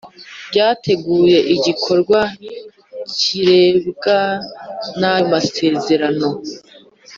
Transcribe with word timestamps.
byateguye 0.49 1.37
igikorwa 1.55 2.19
kirebwa 3.19 4.17
n 4.99 5.01
ayo 5.11 5.23
masezerano 5.33 6.27